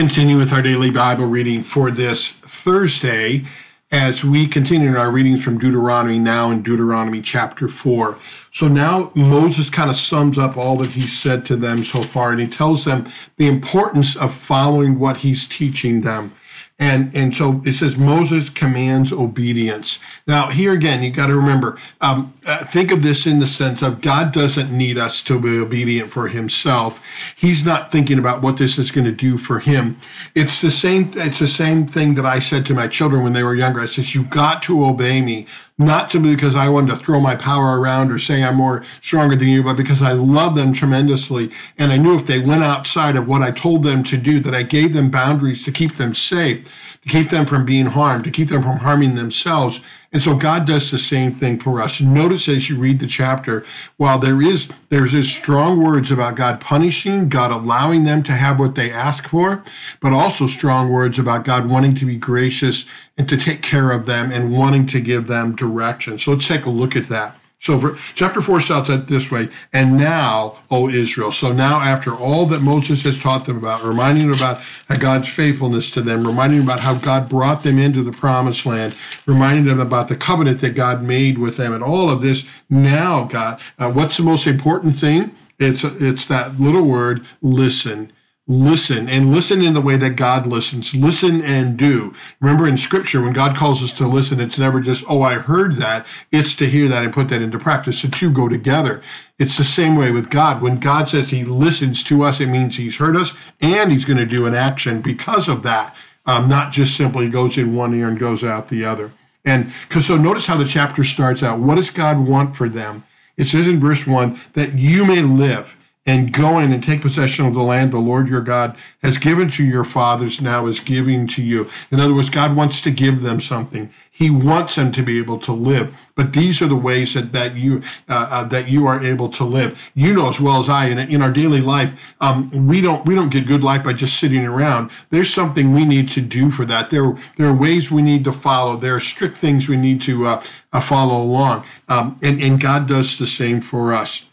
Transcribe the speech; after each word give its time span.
continue 0.00 0.38
with 0.38 0.50
our 0.50 0.62
daily 0.62 0.90
Bible 0.90 1.26
reading 1.26 1.60
for 1.60 1.90
this 1.90 2.30
Thursday 2.30 3.44
as 3.92 4.24
we 4.24 4.46
continue 4.46 4.88
in 4.88 4.96
our 4.96 5.10
readings 5.10 5.44
from 5.44 5.58
Deuteronomy 5.58 6.18
now 6.18 6.50
in 6.50 6.62
Deuteronomy 6.62 7.20
chapter 7.20 7.68
4. 7.68 8.16
So 8.50 8.66
now 8.66 9.12
Moses 9.14 9.68
kind 9.68 9.90
of 9.90 9.96
sums 9.96 10.38
up 10.38 10.56
all 10.56 10.78
that 10.78 10.92
he 10.92 11.02
said 11.02 11.44
to 11.44 11.56
them 11.56 11.84
so 11.84 12.00
far, 12.00 12.30
and 12.30 12.40
he 12.40 12.46
tells 12.46 12.86
them 12.86 13.12
the 13.36 13.46
importance 13.46 14.16
of 14.16 14.32
following 14.32 14.98
what 14.98 15.18
he's 15.18 15.46
teaching 15.46 16.00
them. 16.00 16.32
And, 16.80 17.14
and 17.14 17.36
so 17.36 17.60
it 17.66 17.74
says 17.74 17.98
Moses 17.98 18.48
commands 18.48 19.12
obedience. 19.12 19.98
Now, 20.26 20.48
here 20.48 20.72
again, 20.72 21.02
you 21.02 21.10
got 21.10 21.26
to 21.26 21.36
remember, 21.36 21.78
um, 22.00 22.32
uh, 22.46 22.64
think 22.64 22.90
of 22.90 23.02
this 23.02 23.26
in 23.26 23.38
the 23.38 23.46
sense 23.46 23.82
of 23.82 24.00
God 24.00 24.32
doesn't 24.32 24.76
need 24.76 24.96
us 24.96 25.20
to 25.24 25.38
be 25.38 25.58
obedient 25.58 26.10
for 26.10 26.28
himself. 26.28 27.04
He's 27.36 27.66
not 27.66 27.92
thinking 27.92 28.18
about 28.18 28.40
what 28.40 28.56
this 28.56 28.78
is 28.78 28.90
going 28.90 29.04
to 29.04 29.12
do 29.12 29.36
for 29.36 29.58
him. 29.58 30.00
It's 30.34 30.62
the 30.62 30.70
same, 30.70 31.12
it's 31.16 31.38
the 31.38 31.46
same 31.46 31.86
thing 31.86 32.14
that 32.14 32.24
I 32.24 32.38
said 32.38 32.64
to 32.66 32.74
my 32.74 32.88
children 32.88 33.22
when 33.22 33.34
they 33.34 33.44
were 33.44 33.54
younger. 33.54 33.80
I 33.80 33.86
said, 33.86 34.14
you 34.14 34.24
got 34.24 34.62
to 34.62 34.82
obey 34.82 35.20
me 35.20 35.46
not 35.86 36.10
simply 36.10 36.34
because 36.34 36.54
I 36.54 36.68
wanted 36.68 36.90
to 36.90 36.96
throw 36.96 37.20
my 37.20 37.34
power 37.34 37.80
around 37.80 38.12
or 38.12 38.18
say 38.18 38.44
I'm 38.44 38.56
more 38.56 38.84
stronger 39.00 39.34
than 39.34 39.48
you, 39.48 39.62
but 39.62 39.76
because 39.76 40.02
I 40.02 40.12
love 40.12 40.54
them 40.54 40.72
tremendously. 40.72 41.50
And 41.78 41.90
I 41.90 41.96
knew 41.96 42.14
if 42.14 42.26
they 42.26 42.38
went 42.38 42.62
outside 42.62 43.16
of 43.16 43.26
what 43.26 43.42
I 43.42 43.50
told 43.50 43.82
them 43.82 44.02
to 44.04 44.16
do, 44.16 44.40
that 44.40 44.54
I 44.54 44.62
gave 44.62 44.92
them 44.92 45.10
boundaries 45.10 45.64
to 45.64 45.72
keep 45.72 45.94
them 45.94 46.14
safe, 46.14 46.98
to 47.02 47.08
keep 47.08 47.30
them 47.30 47.46
from 47.46 47.64
being 47.64 47.86
harmed, 47.86 48.24
to 48.24 48.30
keep 48.30 48.48
them 48.48 48.62
from 48.62 48.78
harming 48.78 49.14
themselves. 49.14 49.80
And 50.12 50.20
so 50.20 50.34
God 50.34 50.66
does 50.66 50.90
the 50.90 50.98
same 50.98 51.30
thing 51.30 51.60
for 51.60 51.80
us. 51.80 52.00
Notice 52.00 52.48
as 52.48 52.68
you 52.68 52.76
read 52.76 52.98
the 52.98 53.06
chapter, 53.06 53.64
while 53.96 54.18
there 54.18 54.42
is 54.42 54.68
there's 54.88 55.30
strong 55.30 55.80
words 55.80 56.10
about 56.10 56.34
God 56.34 56.60
punishing, 56.60 57.28
God 57.28 57.52
allowing 57.52 58.02
them 58.02 58.24
to 58.24 58.32
have 58.32 58.58
what 58.58 58.74
they 58.74 58.90
ask 58.90 59.28
for, 59.28 59.62
but 60.00 60.12
also 60.12 60.48
strong 60.48 60.88
words 60.88 61.16
about 61.16 61.44
God 61.44 61.68
wanting 61.68 61.94
to 61.94 62.06
be 62.06 62.16
gracious 62.16 62.86
and 63.16 63.28
to 63.28 63.36
take 63.36 63.62
care 63.62 63.92
of 63.92 64.06
them 64.06 64.32
and 64.32 64.52
wanting 64.52 64.86
to 64.88 65.00
give 65.00 65.28
them 65.28 65.54
direction. 65.54 66.18
So 66.18 66.32
let's 66.32 66.48
take 66.48 66.66
a 66.66 66.70
look 66.70 66.96
at 66.96 67.08
that. 67.08 67.39
So 67.60 67.78
for, 67.78 67.96
chapter 68.14 68.40
4 68.40 68.58
starts 68.60 68.88
out 68.88 69.06
this 69.06 69.30
way, 69.30 69.50
and 69.70 69.98
now, 69.98 70.56
O 70.70 70.88
Israel. 70.88 71.30
So 71.30 71.52
now 71.52 71.80
after 71.80 72.14
all 72.14 72.46
that 72.46 72.62
Moses 72.62 73.02
has 73.04 73.18
taught 73.18 73.44
them 73.44 73.58
about, 73.58 73.84
reminding 73.84 74.28
them 74.28 74.36
about 74.36 74.62
God's 74.98 75.28
faithfulness 75.28 75.90
to 75.90 76.00
them, 76.00 76.26
reminding 76.26 76.60
them 76.60 76.68
about 76.68 76.80
how 76.80 76.94
God 76.94 77.28
brought 77.28 77.62
them 77.62 77.78
into 77.78 78.02
the 78.02 78.12
promised 78.12 78.64
land, 78.64 78.96
reminding 79.26 79.66
them 79.66 79.78
about 79.78 80.08
the 80.08 80.16
covenant 80.16 80.62
that 80.62 80.74
God 80.74 81.02
made 81.02 81.36
with 81.36 81.58
them, 81.58 81.74
and 81.74 81.84
all 81.84 82.08
of 82.08 82.22
this, 82.22 82.48
now 82.70 83.24
God, 83.24 83.60
uh, 83.78 83.92
what's 83.92 84.16
the 84.16 84.22
most 84.22 84.46
important 84.46 84.96
thing? 84.96 85.30
It's, 85.58 85.84
it's 85.84 86.24
that 86.26 86.58
little 86.58 86.84
word, 86.84 87.26
listen 87.42 88.10
listen 88.50 89.08
and 89.08 89.32
listen 89.32 89.62
in 89.62 89.74
the 89.74 89.80
way 89.80 89.96
that 89.96 90.16
God 90.16 90.44
listens. 90.44 90.92
Listen 90.92 91.40
and 91.40 91.76
do. 91.76 92.12
Remember 92.40 92.66
in 92.66 92.76
scripture, 92.76 93.22
when 93.22 93.32
God 93.32 93.56
calls 93.56 93.80
us 93.80 93.92
to 93.92 94.08
listen, 94.08 94.40
it's 94.40 94.58
never 94.58 94.80
just, 94.80 95.04
oh, 95.08 95.22
I 95.22 95.34
heard 95.34 95.76
that. 95.76 96.04
It's 96.32 96.56
to 96.56 96.66
hear 96.66 96.88
that 96.88 97.04
and 97.04 97.12
put 97.12 97.28
that 97.28 97.42
into 97.42 97.60
practice. 97.60 98.02
The 98.02 98.08
two 98.08 98.32
go 98.32 98.48
together. 98.48 99.02
It's 99.38 99.56
the 99.56 99.62
same 99.62 99.94
way 99.94 100.10
with 100.10 100.30
God. 100.30 100.60
When 100.60 100.80
God 100.80 101.08
says 101.08 101.30
he 101.30 101.44
listens 101.44 102.02
to 102.04 102.24
us, 102.24 102.40
it 102.40 102.48
means 102.48 102.76
he's 102.76 102.98
heard 102.98 103.14
us 103.14 103.34
and 103.60 103.92
he's 103.92 104.04
going 104.04 104.18
to 104.18 104.26
do 104.26 104.46
an 104.46 104.54
action 104.54 105.00
because 105.00 105.46
of 105.48 105.62
that. 105.62 105.94
Um, 106.26 106.48
not 106.48 106.72
just 106.72 106.96
simply 106.96 107.28
goes 107.28 107.56
in 107.56 107.76
one 107.76 107.94
ear 107.94 108.08
and 108.08 108.18
goes 108.18 108.42
out 108.42 108.68
the 108.68 108.84
other. 108.84 109.12
And 109.44 109.72
because 109.88 110.06
so 110.06 110.16
notice 110.16 110.46
how 110.46 110.56
the 110.56 110.64
chapter 110.64 111.04
starts 111.04 111.42
out. 111.42 111.60
What 111.60 111.76
does 111.76 111.90
God 111.90 112.18
want 112.18 112.56
for 112.56 112.68
them? 112.68 113.04
It 113.36 113.44
says 113.44 113.68
in 113.68 113.78
verse 113.78 114.06
one 114.08 114.40
that 114.54 114.74
you 114.74 115.06
may 115.06 115.22
live 115.22 115.76
and 116.06 116.32
go 116.32 116.58
in 116.58 116.72
and 116.72 116.82
take 116.82 117.02
possession 117.02 117.46
of 117.46 117.54
the 117.54 117.62
land 117.62 117.92
the 117.92 117.98
Lord 117.98 118.26
your 118.26 118.40
God 118.40 118.76
has 119.02 119.18
given 119.18 119.48
to 119.50 119.64
your 119.64 119.84
fathers 119.84 120.40
now 120.40 120.66
is 120.66 120.80
giving 120.80 121.26
to 121.28 121.42
you. 121.42 121.68
In 121.90 122.00
other 122.00 122.14
words, 122.14 122.30
God 122.30 122.56
wants 122.56 122.80
to 122.82 122.90
give 122.90 123.20
them 123.20 123.40
something. 123.40 123.90
He 124.10 124.30
wants 124.30 124.74
them 124.74 124.92
to 124.92 125.02
be 125.02 125.18
able 125.18 125.38
to 125.40 125.52
live. 125.52 125.96
But 126.14 126.32
these 126.32 126.60
are 126.60 126.66
the 126.66 126.76
ways 126.76 127.14
that, 127.14 127.32
that 127.32 127.54
you 127.54 127.82
uh, 128.08 128.28
uh, 128.30 128.44
that 128.48 128.68
you 128.68 128.86
are 128.86 129.02
able 129.02 129.28
to 129.30 129.44
live. 129.44 129.90
You 129.94 130.12
know 130.12 130.28
as 130.28 130.40
well 130.40 130.60
as 130.60 130.68
I, 130.68 130.86
in, 130.86 130.98
in 130.98 131.22
our 131.22 131.32
daily 131.32 131.60
life, 131.60 132.14
um, 132.20 132.50
we 132.66 132.80
don't 132.80 133.04
we 133.06 133.14
don't 133.14 133.30
get 133.30 133.46
good 133.46 133.62
life 133.62 133.84
by 133.84 133.92
just 133.92 134.18
sitting 134.18 134.44
around. 134.44 134.90
There's 135.10 135.32
something 135.32 135.72
we 135.72 135.84
need 135.84 136.08
to 136.10 136.20
do 136.20 136.50
for 136.50 136.64
that. 136.66 136.90
There 136.90 137.16
there 137.36 137.48
are 137.48 137.54
ways 137.54 137.90
we 137.90 138.02
need 138.02 138.24
to 138.24 138.32
follow. 138.32 138.76
There 138.76 138.94
are 138.94 139.00
strict 139.00 139.36
things 139.36 139.68
we 139.68 139.76
need 139.76 140.02
to 140.02 140.26
uh, 140.26 140.42
uh 140.72 140.80
follow 140.80 141.22
along. 141.22 141.64
Um, 141.88 142.18
and 142.22 142.42
and 142.42 142.60
God 142.60 142.88
does 142.88 143.18
the 143.18 143.26
same 143.26 143.60
for 143.60 143.92
us. 143.92 144.29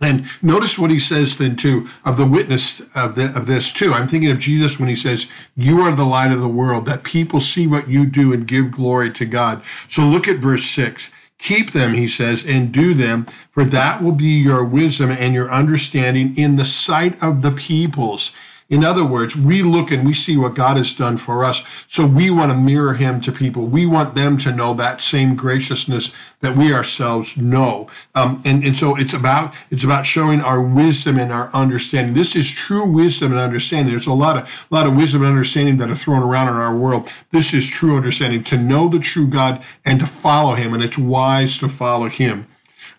And 0.00 0.26
notice 0.42 0.78
what 0.78 0.90
he 0.90 0.98
says 1.00 1.38
then 1.38 1.56
too 1.56 1.88
of 2.04 2.16
the 2.16 2.26
witness 2.26 2.80
of, 2.94 3.16
the, 3.16 3.32
of 3.36 3.46
this 3.46 3.72
too. 3.72 3.92
I'm 3.92 4.06
thinking 4.06 4.30
of 4.30 4.38
Jesus 4.38 4.78
when 4.78 4.88
he 4.88 4.94
says, 4.94 5.26
"You 5.56 5.80
are 5.80 5.92
the 5.92 6.04
light 6.04 6.30
of 6.30 6.40
the 6.40 6.48
world, 6.48 6.86
that 6.86 7.02
people 7.02 7.40
see 7.40 7.66
what 7.66 7.88
you 7.88 8.06
do 8.06 8.32
and 8.32 8.46
give 8.46 8.70
glory 8.70 9.10
to 9.10 9.26
God." 9.26 9.60
So 9.88 10.02
look 10.02 10.28
at 10.28 10.36
verse 10.36 10.64
six. 10.64 11.10
Keep 11.38 11.70
them, 11.70 11.94
he 11.94 12.08
says, 12.08 12.44
and 12.44 12.72
do 12.72 12.94
them, 12.94 13.26
for 13.52 13.64
that 13.64 14.02
will 14.02 14.12
be 14.12 14.24
your 14.24 14.64
wisdom 14.64 15.12
and 15.12 15.34
your 15.34 15.48
understanding 15.52 16.36
in 16.36 16.56
the 16.56 16.64
sight 16.64 17.22
of 17.22 17.42
the 17.42 17.52
peoples. 17.52 18.32
In 18.70 18.84
other 18.84 19.04
words, 19.04 19.34
we 19.34 19.62
look 19.62 19.90
and 19.90 20.04
we 20.04 20.12
see 20.12 20.36
what 20.36 20.54
God 20.54 20.76
has 20.76 20.92
done 20.92 21.16
for 21.16 21.42
us. 21.42 21.62
So 21.86 22.06
we 22.06 22.28
want 22.28 22.52
to 22.52 22.56
mirror 22.56 22.94
him 22.94 23.18
to 23.22 23.32
people. 23.32 23.64
We 23.64 23.86
want 23.86 24.14
them 24.14 24.36
to 24.38 24.52
know 24.52 24.74
that 24.74 25.00
same 25.00 25.36
graciousness 25.36 26.12
that 26.40 26.54
we 26.54 26.74
ourselves 26.74 27.38
know. 27.38 27.88
Um, 28.14 28.42
and, 28.44 28.62
and 28.62 28.76
so 28.76 28.94
it's 28.94 29.14
about, 29.14 29.54
it's 29.70 29.84
about 29.84 30.04
showing 30.04 30.42
our 30.42 30.60
wisdom 30.60 31.18
and 31.18 31.32
our 31.32 31.48
understanding. 31.54 32.12
This 32.12 32.36
is 32.36 32.50
true 32.50 32.84
wisdom 32.84 33.32
and 33.32 33.40
understanding. 33.40 33.90
There's 33.90 34.06
a 34.06 34.12
lot 34.12 34.36
of, 34.36 34.42
a 34.70 34.74
lot 34.74 34.86
of 34.86 34.94
wisdom 34.94 35.22
and 35.22 35.30
understanding 35.30 35.78
that 35.78 35.88
are 35.88 35.96
thrown 35.96 36.22
around 36.22 36.48
in 36.48 36.56
our 36.56 36.76
world. 36.76 37.10
This 37.30 37.54
is 37.54 37.66
true 37.66 37.96
understanding 37.96 38.44
to 38.44 38.58
know 38.58 38.88
the 38.88 38.98
true 38.98 39.28
God 39.28 39.64
and 39.86 39.98
to 39.98 40.06
follow 40.06 40.56
him. 40.56 40.74
And 40.74 40.82
it's 40.82 40.98
wise 40.98 41.56
to 41.58 41.70
follow 41.70 42.10
him. 42.10 42.46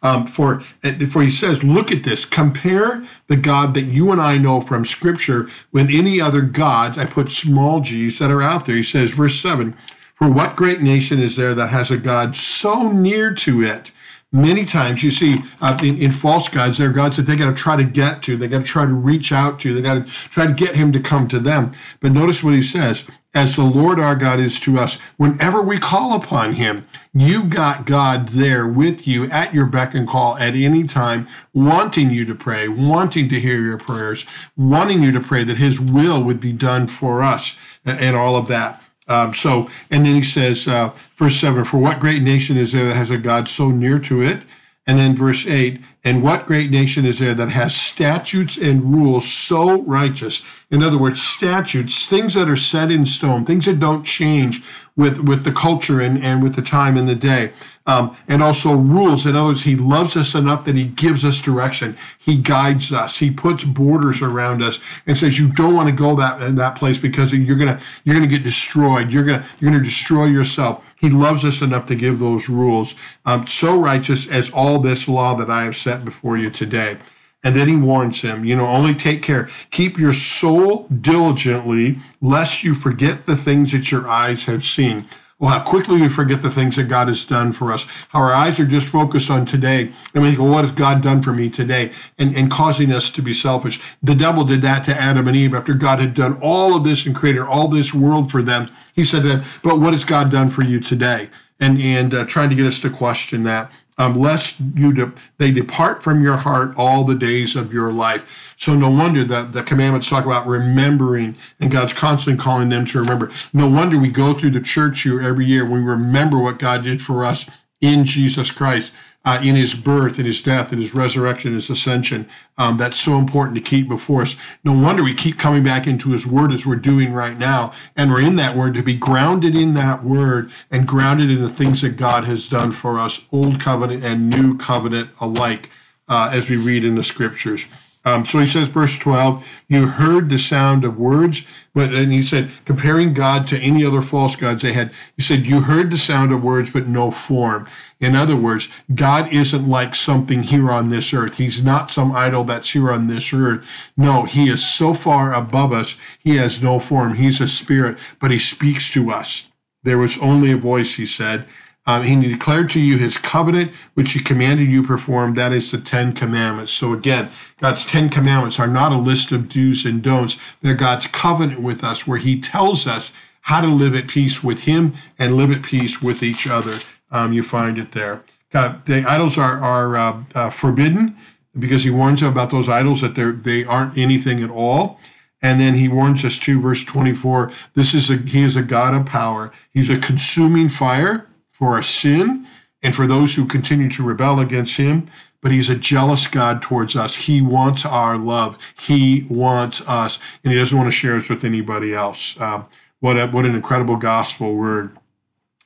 Um, 0.01 0.27
for, 0.27 0.61
for 0.61 1.21
he 1.21 1.29
says, 1.29 1.63
look 1.63 1.91
at 1.91 2.03
this, 2.03 2.23
compare 2.23 3.03
the 3.27 3.35
God 3.35 3.73
that 3.73 3.85
you 3.85 4.11
and 4.11 4.21
I 4.21 4.37
know 4.37 4.61
from 4.61 4.85
Scripture 4.85 5.49
with 5.71 5.89
any 5.91 6.21
other 6.21 6.41
gods. 6.41 6.97
I 6.97 7.05
put 7.05 7.31
small 7.31 7.81
g's 7.81 8.19
that 8.19 8.31
are 8.31 8.41
out 8.41 8.65
there. 8.65 8.77
He 8.77 8.83
says, 8.83 9.11
verse 9.11 9.39
7 9.39 9.75
For 10.15 10.29
what 10.29 10.55
great 10.55 10.81
nation 10.81 11.19
is 11.19 11.35
there 11.35 11.53
that 11.53 11.67
has 11.67 11.91
a 11.91 11.97
God 11.97 12.35
so 12.35 12.91
near 12.91 13.33
to 13.35 13.61
it? 13.61 13.91
Many 14.31 14.63
times 14.63 15.03
you 15.03 15.09
see 15.09 15.37
uh, 15.59 15.75
in, 15.81 15.97
in, 15.97 16.11
false 16.11 16.49
gods, 16.49 16.77
there 16.77 16.89
are 16.89 16.93
gods 16.93 17.17
that 17.17 17.23
they 17.23 17.35
got 17.35 17.49
to 17.49 17.55
try 17.55 17.75
to 17.75 17.83
get 17.83 18.21
to, 18.23 18.37
they 18.37 18.47
got 18.47 18.59
to 18.59 18.63
try 18.63 18.85
to 18.85 18.93
reach 18.93 19.31
out 19.31 19.59
to, 19.61 19.73
they 19.73 19.81
got 19.81 20.05
to 20.05 20.13
try 20.29 20.45
to 20.45 20.53
get 20.53 20.75
him 20.75 20.91
to 20.91 20.99
come 20.99 21.27
to 21.29 21.39
them. 21.39 21.71
But 21.99 22.11
notice 22.11 22.43
what 22.43 22.53
he 22.53 22.61
says 22.61 23.05
as 23.33 23.55
the 23.55 23.63
Lord 23.63 23.99
our 23.99 24.15
God 24.15 24.39
is 24.39 24.59
to 24.61 24.77
us. 24.77 24.95
Whenever 25.17 25.63
we 25.63 25.79
call 25.79 26.13
upon 26.13 26.53
him, 26.53 26.87
you 27.11 27.43
got 27.43 27.87
God 27.87 28.29
there 28.29 28.67
with 28.67 29.07
you 29.07 29.25
at 29.31 29.53
your 29.53 29.65
beck 29.65 29.95
and 29.95 30.07
call 30.07 30.37
at 30.37 30.53
any 30.53 30.83
time, 30.83 31.27
wanting 31.51 32.11
you 32.11 32.23
to 32.25 32.35
pray, 32.35 32.67
wanting 32.67 33.29
to 33.29 33.39
hear 33.39 33.59
your 33.59 33.79
prayers, 33.79 34.27
wanting 34.55 35.01
you 35.01 35.11
to 35.11 35.19
pray 35.19 35.43
that 35.43 35.57
his 35.57 35.79
will 35.79 36.23
would 36.23 36.39
be 36.39 36.53
done 36.53 36.87
for 36.87 37.23
us 37.23 37.57
and 37.83 38.15
all 38.15 38.35
of 38.35 38.47
that. 38.47 38.83
Um, 39.09 39.33
so, 39.33 39.69
and 39.89 40.05
then 40.05 40.15
he 40.15 40.23
says, 40.23 40.67
uh, 40.67 40.95
verse 41.15 41.35
7 41.37 41.65
For 41.65 41.77
what 41.77 41.99
great 41.99 42.21
nation 42.21 42.55
is 42.55 42.71
there 42.71 42.85
that 42.85 42.95
has 42.95 43.09
a 43.09 43.17
God 43.17 43.49
so 43.49 43.69
near 43.71 43.99
to 43.99 44.21
it? 44.21 44.43
And 44.87 44.97
then 44.97 45.15
verse 45.15 45.45
8, 45.45 45.79
and 46.03 46.23
what 46.23 46.47
great 46.47 46.71
nation 46.71 47.05
is 47.05 47.19
there 47.19 47.35
that 47.35 47.51
has 47.51 47.75
statutes 47.75 48.57
and 48.57 48.91
rules 48.91 49.27
so 49.31 49.81
righteous? 49.83 50.41
In 50.71 50.81
other 50.81 50.97
words, 50.97 51.21
statutes, 51.21 52.05
things 52.05 52.33
that 52.33 52.49
are 52.49 52.55
set 52.55 52.89
in 52.89 53.05
stone, 53.05 53.45
things 53.45 53.65
that 53.65 53.79
don't 53.79 54.03
change 54.03 54.63
with, 54.95 55.19
with 55.19 55.43
the 55.43 55.51
culture 55.51 55.99
and, 55.99 56.23
and 56.23 56.41
with 56.41 56.55
the 56.55 56.61
time 56.61 56.97
and 56.97 57.07
the 57.07 57.15
day. 57.15 57.51
Um, 57.85 58.15
and 58.27 58.43
also 58.43 58.75
rules. 58.75 59.25
In 59.25 59.35
other 59.35 59.49
words, 59.49 59.63
he 59.63 59.75
loves 59.75 60.15
us 60.15 60.35
enough 60.35 60.65
that 60.65 60.75
he 60.75 60.85
gives 60.85 61.25
us 61.25 61.41
direction. 61.41 61.97
He 62.17 62.37
guides 62.37 62.93
us. 62.93 63.17
He 63.17 63.31
puts 63.31 63.63
borders 63.63 64.21
around 64.21 64.61
us 64.61 64.79
and 65.07 65.17
says, 65.17 65.39
you 65.39 65.51
don't 65.53 65.75
want 65.75 65.89
to 65.89 65.95
go 65.95 66.15
that, 66.15 66.55
that 66.55 66.75
place 66.75 66.97
because 66.97 67.33
you're 67.33 67.57
to, 67.57 67.79
you're 68.03 68.19
to 68.19 68.27
get 68.27 68.43
destroyed. 68.43 69.11
You're 69.11 69.25
to, 69.25 69.45
you're 69.59 69.71
to 69.71 69.81
destroy 69.81 70.25
yourself. 70.25 70.83
He 70.99 71.09
loves 71.09 71.45
us 71.45 71.61
enough 71.61 71.85
to 71.87 71.95
give 71.95 72.19
those 72.19 72.49
rules. 72.49 72.95
Um, 73.25 73.47
so 73.47 73.79
righteous 73.79 74.27
as 74.27 74.49
all 74.49 74.79
this 74.79 75.07
law 75.07 75.35
that 75.35 75.49
I 75.49 75.63
have 75.63 75.77
set 75.77 76.03
before 76.03 76.37
you 76.37 76.49
today. 76.49 76.97
And 77.41 77.55
then 77.55 77.69
he 77.69 77.75
warns 77.75 78.21
him, 78.21 78.43
you 78.43 78.55
know, 78.55 78.67
only 78.67 78.93
take 78.93 79.23
care. 79.23 79.49
Keep 79.71 79.97
your 79.97 80.11
soul 80.11 80.87
diligently, 80.89 81.99
lest 82.21 82.65
you 82.65 82.73
forget 82.73 83.25
the 83.25 83.37
things 83.37 83.71
that 83.71 83.91
your 83.91 84.09
eyes 84.09 84.45
have 84.45 84.65
seen. 84.65 85.07
Well, 85.39 85.51
how 85.51 85.63
quickly 85.63 86.01
we 86.01 86.09
forget 86.09 86.41
the 86.41 86.51
things 86.51 86.75
that 86.75 86.89
God 86.89 87.07
has 87.07 87.23
done 87.23 87.53
for 87.53 87.71
us. 87.71 87.85
How 88.09 88.19
our 88.19 88.33
eyes 88.33 88.59
are 88.59 88.65
just 88.65 88.87
focused 88.87 89.31
on 89.31 89.45
today. 89.45 89.91
And 90.13 90.21
we 90.21 90.29
think, 90.29 90.39
well, 90.39 90.51
what 90.51 90.65
has 90.65 90.73
God 90.73 91.01
done 91.01 91.23
for 91.23 91.31
me 91.31 91.49
today? 91.49 91.93
And, 92.17 92.35
and 92.35 92.51
causing 92.51 92.91
us 92.91 93.09
to 93.11 93.21
be 93.21 93.31
selfish. 93.31 93.79
The 94.03 94.15
devil 94.15 94.43
did 94.43 94.61
that 94.63 94.83
to 94.85 94.95
Adam 94.95 95.29
and 95.29 95.37
Eve 95.37 95.53
after 95.53 95.73
God 95.73 95.99
had 95.99 96.13
done 96.13 96.37
all 96.41 96.75
of 96.75 96.83
this 96.83 97.05
and 97.05 97.15
created 97.15 97.41
all 97.41 97.69
this 97.69 97.93
world 97.93 98.29
for 98.29 98.43
them. 98.43 98.69
He 98.93 99.05
said 99.05 99.23
that, 99.23 99.47
but 99.63 99.79
what 99.79 99.93
has 99.93 100.03
God 100.03 100.29
done 100.29 100.49
for 100.49 100.63
you 100.63 100.81
today? 100.81 101.29
And, 101.61 101.79
and 101.81 102.13
uh, 102.13 102.25
trying 102.25 102.49
to 102.49 102.55
get 102.55 102.65
us 102.65 102.81
to 102.81 102.89
question 102.89 103.43
that. 103.43 103.71
Um, 103.99 104.17
lest 104.17 104.55
you 104.75 104.93
de- 104.93 105.11
they 105.37 105.51
depart 105.51 106.01
from 106.03 106.23
your 106.23 106.37
heart 106.37 106.73
all 106.77 107.03
the 107.03 107.15
days 107.15 107.55
of 107.55 107.71
your 107.71 107.91
life. 107.91 108.53
So 108.55 108.73
no 108.73 108.89
wonder 108.89 109.23
that 109.25 109.53
the 109.53 109.61
commandments 109.61 110.09
talk 110.09 110.25
about 110.25 110.47
remembering, 110.47 111.35
and 111.59 111.69
God's 111.69 111.93
constantly 111.93 112.41
calling 112.41 112.69
them 112.69 112.85
to 112.85 112.99
remember. 112.99 113.31
No 113.53 113.69
wonder 113.69 113.99
we 113.99 114.09
go 114.09 114.33
through 114.33 114.51
the 114.51 114.61
church 114.61 115.05
year 115.05 115.21
every 115.21 115.45
year. 115.45 115.65
We 115.65 115.81
remember 115.81 116.39
what 116.39 116.59
God 116.59 116.83
did 116.83 117.03
for 117.03 117.23
us 117.23 117.45
in 117.81 118.05
Jesus 118.05 118.51
Christ 118.51 118.91
uh, 119.25 119.39
in 119.43 119.55
his 119.55 119.73
birth, 119.73 120.17
in 120.17 120.25
his 120.25 120.41
death, 120.41 120.71
in 120.71 120.79
his 120.79 120.95
resurrection, 120.95 121.53
his 121.53 121.69
ascension. 121.69 122.27
Um, 122.57 122.77
that's 122.77 122.99
so 122.99 123.17
important 123.17 123.55
to 123.57 123.61
keep 123.61 123.87
before 123.87 124.21
us. 124.21 124.35
No 124.63 124.73
wonder 124.73 125.03
we 125.03 125.13
keep 125.13 125.37
coming 125.37 125.63
back 125.63 125.87
into 125.87 126.09
his 126.11 126.25
word 126.25 126.51
as 126.51 126.65
we're 126.65 126.77
doing 126.77 127.13
right 127.13 127.37
now. 127.37 127.73
And 127.95 128.11
we're 128.11 128.21
in 128.21 128.37
that 128.37 128.55
word 128.55 128.73
to 128.75 128.83
be 128.83 128.95
grounded 128.95 129.57
in 129.57 129.73
that 129.75 130.03
word 130.03 130.51
and 130.71 130.87
grounded 130.87 131.29
in 131.29 131.41
the 131.41 131.49
things 131.49 131.81
that 131.81 131.97
God 131.97 132.23
has 132.23 132.47
done 132.47 132.71
for 132.71 132.97
us, 132.97 133.21
old 133.31 133.59
covenant 133.59 134.03
and 134.03 134.29
new 134.29 134.57
covenant 134.57 135.09
alike, 135.19 135.69
uh, 136.07 136.31
as 136.33 136.49
we 136.49 136.57
read 136.57 136.83
in 136.83 136.95
the 136.95 137.03
scriptures. 137.03 137.67
Um, 138.05 138.25
so 138.25 138.39
he 138.39 138.45
says, 138.45 138.67
verse 138.67 138.97
12, 138.97 139.45
you 139.67 139.87
heard 139.87 140.29
the 140.29 140.37
sound 140.37 140.85
of 140.85 140.97
words, 140.97 141.45
but 141.73 141.93
and 141.93 142.13
he 142.13 142.21
said, 142.21 142.49
comparing 142.63 143.13
God 143.13 143.45
to 143.47 143.59
any 143.59 143.85
other 143.85 144.01
false 144.01 144.37
gods 144.37 144.61
they 144.61 144.71
had, 144.71 144.91
he 145.17 145.21
said, 145.21 145.45
you 145.45 145.61
heard 145.61 145.91
the 145.91 145.97
sound 145.97 146.31
of 146.31 146.43
words, 146.43 146.69
but 146.69 146.87
no 146.87 147.11
form. 147.11 147.67
In 147.99 148.15
other 148.15 148.37
words, 148.37 148.69
God 148.95 149.31
isn't 149.33 149.67
like 149.67 149.95
something 149.95 150.43
here 150.43 150.71
on 150.71 150.87
this 150.87 151.13
earth. 151.13 151.37
He's 151.37 151.61
not 151.61 151.91
some 151.91 152.13
idol 152.13 152.45
that's 152.45 152.71
here 152.71 152.89
on 152.89 153.07
this 153.07 153.33
earth. 153.33 153.67
No, 153.97 154.23
he 154.23 154.49
is 154.49 154.65
so 154.65 154.93
far 154.93 155.33
above 155.33 155.73
us, 155.73 155.97
he 156.19 156.37
has 156.37 156.63
no 156.63 156.79
form. 156.79 157.15
He's 157.15 157.41
a 157.41 157.47
spirit, 157.47 157.97
but 158.21 158.31
he 158.31 158.39
speaks 158.39 158.91
to 158.93 159.11
us. 159.11 159.49
There 159.83 159.97
was 159.97 160.17
only 160.19 160.51
a 160.51 160.57
voice, 160.57 160.95
he 160.95 161.05
said. 161.05 161.45
Um, 161.85 162.03
he 162.03 162.15
declared 162.27 162.69
to 162.71 162.79
you 162.79 162.97
his 162.97 163.17
covenant, 163.17 163.71
which 163.95 164.11
he 164.11 164.19
commanded 164.19 164.69
you 164.69 164.83
perform. 164.83 165.33
That 165.35 165.53
is 165.53 165.71
the 165.71 165.79
Ten 165.79 166.13
Commandments. 166.13 166.71
So 166.71 166.93
again, 166.93 167.29
God's 167.59 167.85
Ten 167.85 168.09
Commandments 168.09 168.59
are 168.59 168.67
not 168.67 168.91
a 168.91 168.97
list 168.97 169.31
of 169.31 169.49
do's 169.49 169.85
and 169.85 170.01
don'ts. 170.01 170.37
They're 170.61 170.75
God's 170.75 171.07
covenant 171.07 171.61
with 171.61 171.83
us, 171.83 172.05
where 172.05 172.19
he 172.19 172.39
tells 172.39 172.85
us 172.85 173.11
how 173.41 173.61
to 173.61 173.67
live 173.67 173.95
at 173.95 174.07
peace 174.07 174.43
with 174.43 174.65
him 174.65 174.93
and 175.17 175.35
live 175.35 175.51
at 175.51 175.63
peace 175.63 176.01
with 176.01 176.21
each 176.21 176.47
other. 176.47 176.77
Um, 177.11 177.33
you 177.33 177.41
find 177.41 177.77
it 177.79 177.93
there. 177.93 178.23
God, 178.51 178.85
the 178.85 179.03
idols 179.07 179.37
are, 179.37 179.57
are 179.59 179.95
uh, 179.97 180.23
uh, 180.35 180.49
forbidden 180.49 181.17
because 181.57 181.83
he 181.83 181.89
warns 181.89 182.21
about 182.21 182.51
those 182.51 182.69
idols 182.69 183.01
that 183.01 183.15
they 183.43 183.63
aren't 183.63 183.97
anything 183.97 184.43
at 184.43 184.49
all. 184.49 184.99
And 185.41 185.59
then 185.59 185.75
he 185.75 185.87
warns 185.87 186.25
us 186.25 186.37
to 186.39 186.59
verse 186.59 186.83
24, 186.83 187.51
this 187.73 187.93
is 187.93 188.09
a, 188.09 188.17
he 188.17 188.41
is 188.41 188.55
a 188.55 188.61
God 188.61 188.93
of 188.93 189.05
power. 189.05 189.51
He's 189.71 189.89
a 189.89 189.97
consuming 189.97 190.67
fire 190.67 191.28
for 191.59 191.75
our 191.75 191.83
sin 191.83 192.47
and 192.81 192.95
for 192.95 193.05
those 193.05 193.35
who 193.35 193.45
continue 193.45 193.89
to 193.89 194.03
rebel 194.03 194.39
against 194.39 194.77
him. 194.77 195.05
But 195.41 195.51
he's 195.51 195.69
a 195.69 195.75
jealous 195.75 196.27
God 196.27 196.61
towards 196.61 196.95
us. 196.95 197.15
He 197.15 197.41
wants 197.41 197.85
our 197.85 198.17
love. 198.17 198.57
He 198.77 199.25
wants 199.29 199.87
us, 199.87 200.19
and 200.43 200.51
he 200.51 200.59
doesn't 200.59 200.77
want 200.77 200.87
to 200.87 200.97
share 200.97 201.15
us 201.15 201.29
with 201.29 201.45
anybody 201.45 201.93
else. 201.93 202.39
Um, 202.41 202.65
what 202.99 203.17
a, 203.17 203.27
what 203.27 203.45
an 203.45 203.55
incredible 203.55 203.95
gospel 203.95 204.55
word. 204.55 204.97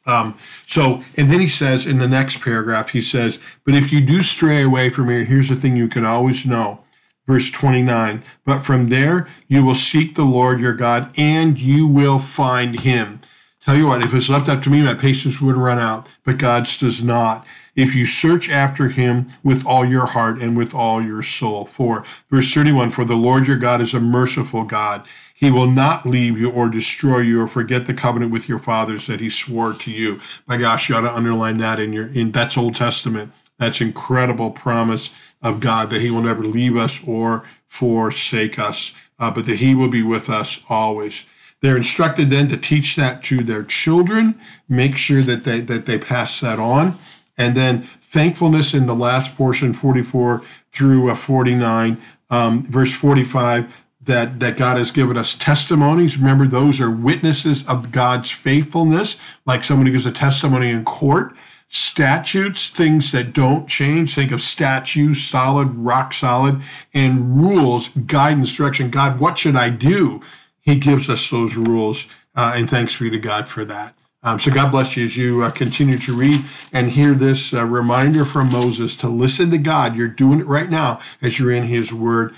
Um, 0.05 0.37
so, 0.65 1.01
and 1.17 1.31
then 1.31 1.39
he 1.39 1.47
says 1.47 1.85
in 1.85 1.97
the 1.97 2.07
next 2.07 2.41
paragraph, 2.41 2.89
he 2.89 3.01
says, 3.01 3.39
But 3.65 3.73
if 3.73 3.91
you 3.91 4.01
do 4.01 4.21
stray 4.21 4.61
away 4.61 4.89
from 4.89 5.09
here, 5.09 5.23
here's 5.23 5.49
the 5.49 5.55
thing 5.55 5.75
you 5.75 5.87
can 5.87 6.05
always 6.05 6.45
know. 6.45 6.83
Verse 7.25 7.49
29 7.49 8.21
But 8.45 8.65
from 8.65 8.89
there 8.89 9.27
you 9.47 9.63
will 9.63 9.75
seek 9.75 10.15
the 10.15 10.25
Lord 10.25 10.59
your 10.59 10.73
God, 10.73 11.09
and 11.17 11.57
you 11.57 11.87
will 11.87 12.19
find 12.19 12.81
him. 12.81 13.21
Tell 13.65 13.77
you 13.77 13.87
what, 13.87 14.01
if 14.01 14.13
it's 14.13 14.27
left 14.27 14.49
up 14.49 14.61
to 14.63 14.69
me, 14.69 14.81
my 14.81 14.93
patience 14.93 15.39
would 15.39 15.55
run 15.55 15.79
out, 15.79 16.09
but 16.25 16.37
God's 16.37 16.77
does 16.77 17.01
not. 17.01 17.45
If 17.77 17.95
you 17.95 18.05
search 18.05 18.49
after 18.49 18.89
him 18.89 19.29
with 19.41 19.65
all 19.65 19.85
your 19.85 20.07
heart 20.07 20.41
and 20.41 20.57
with 20.57 20.75
all 20.75 21.01
your 21.01 21.23
soul. 21.23 21.65
For 21.65 22.03
verse 22.29 22.53
31, 22.53 22.89
for 22.89 23.05
the 23.05 23.15
Lord 23.15 23.47
your 23.47 23.55
God 23.55 23.79
is 23.79 23.93
a 23.93 24.01
merciful 24.01 24.65
God. 24.65 25.05
He 25.33 25.49
will 25.49 25.67
not 25.67 26.05
leave 26.05 26.37
you 26.37 26.51
or 26.51 26.67
destroy 26.67 27.19
you 27.19 27.41
or 27.41 27.47
forget 27.47 27.87
the 27.87 27.93
covenant 27.93 28.33
with 28.33 28.49
your 28.49 28.59
fathers 28.59 29.07
that 29.07 29.21
he 29.21 29.29
swore 29.29 29.71
to 29.73 29.91
you. 29.91 30.19
My 30.45 30.57
gosh, 30.57 30.89
you 30.89 30.95
ought 30.95 31.01
to 31.01 31.15
underline 31.15 31.57
that 31.57 31.79
in 31.79 31.93
your 31.93 32.07
in 32.07 32.31
that's 32.31 32.57
Old 32.57 32.75
Testament. 32.75 33.31
That's 33.59 33.79
incredible 33.79 34.51
promise 34.51 35.09
of 35.41 35.61
God 35.61 35.89
that 35.89 36.01
he 36.01 36.11
will 36.11 36.21
never 36.21 36.43
leave 36.43 36.75
us 36.75 36.99
or 37.07 37.43
forsake 37.65 38.59
us, 38.59 38.93
uh, 39.19 39.31
but 39.31 39.45
that 39.45 39.57
he 39.57 39.73
will 39.73 39.87
be 39.87 40.03
with 40.03 40.29
us 40.29 40.61
always. 40.69 41.25
They're 41.63 41.77
instructed 41.77 42.29
then 42.29 42.49
to 42.49 42.57
teach 42.57 42.97
that 42.97 43.23
to 43.23 43.41
their 43.41 43.63
children, 43.63 44.37
make 44.67 44.97
sure 44.97 45.21
that 45.21 45.45
they 45.45 45.61
that 45.61 45.85
they 45.85 45.97
pass 45.97 46.41
that 46.41 46.59
on, 46.59 46.95
and 47.37 47.55
then 47.55 47.83
thankfulness 48.01 48.73
in 48.73 48.85
the 48.85 48.93
last 48.93 49.37
portion, 49.37 49.73
44 49.73 50.41
through 50.71 51.09
uh, 51.09 51.15
49, 51.15 52.01
um, 52.29 52.63
verse 52.63 52.91
45. 52.91 53.79
That, 54.01 54.41
that 54.41 54.57
God 54.57 54.75
has 54.75 54.91
given 54.91 55.15
us 55.15 55.33
testimonies. 55.33 56.17
Remember, 56.17 56.45
those 56.45 56.81
are 56.81 56.91
witnesses 56.91 57.65
of 57.69 57.93
God's 57.93 58.29
faithfulness, 58.29 59.15
like 59.45 59.65
who 59.65 59.89
gives 59.89 60.05
a 60.05 60.11
testimony 60.11 60.71
in 60.71 60.83
court 60.83 61.33
statutes, 61.69 62.67
things 62.67 63.13
that 63.13 63.31
don't 63.31 63.65
change. 63.67 64.13
Think 64.13 64.33
of 64.33 64.41
statues, 64.41 65.23
solid, 65.23 65.73
rock 65.73 66.11
solid, 66.11 66.61
and 66.93 67.41
rules, 67.41 67.87
guidance, 67.87 68.51
direction. 68.51 68.89
God, 68.89 69.21
what 69.21 69.37
should 69.37 69.55
I 69.55 69.69
do? 69.69 70.21
He 70.63 70.77
gives 70.77 71.09
us 71.09 71.29
those 71.29 71.55
rules, 71.55 72.07
uh, 72.35 72.53
and 72.55 72.69
thanks 72.69 72.97
be 72.97 73.09
to 73.09 73.19
God 73.19 73.47
for 73.49 73.65
that. 73.65 73.93
Um, 74.23 74.39
so 74.39 74.51
God 74.51 74.71
bless 74.71 74.95
you 74.95 75.03
as 75.03 75.17
you 75.17 75.43
uh, 75.43 75.51
continue 75.51 75.97
to 75.97 76.15
read 76.15 76.45
and 76.71 76.91
hear 76.91 77.13
this 77.13 77.53
uh, 77.53 77.65
reminder 77.65 78.23
from 78.23 78.47
Moses 78.49 78.95
to 78.97 79.09
listen 79.09 79.51
to 79.51 79.57
God. 79.57 79.97
You're 79.97 80.07
doing 80.07 80.39
it 80.39 80.47
right 80.47 80.69
now 80.69 80.99
as 81.21 81.37
you're 81.37 81.51
in 81.51 81.63
His 81.63 81.93
Word. 81.93 82.33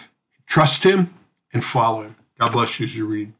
Trust 0.48 0.84
Him 0.84 1.14
and 1.54 1.64
follow 1.64 2.02
Him. 2.02 2.16
God 2.40 2.52
bless 2.52 2.80
you 2.80 2.86
as 2.86 2.98
you 2.98 3.06
read. 3.06 3.34